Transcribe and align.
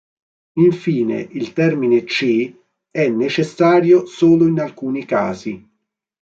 Infine 0.57 1.19
il 1.33 1.53
termine 1.53 2.05
"C" 2.05 2.51
è 2.89 3.07
necessario 3.07 4.07
solo 4.07 4.47
in 4.47 4.59
alcuni 4.59 5.05
casi. 5.05 5.63